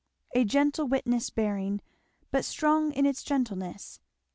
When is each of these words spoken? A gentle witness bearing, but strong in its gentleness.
A 0.33 0.43
gentle 0.45 0.87
witness 0.87 1.29
bearing, 1.29 1.79
but 2.31 2.43
strong 2.43 2.91
in 2.91 3.05
its 3.05 3.21
gentleness. 3.21 3.99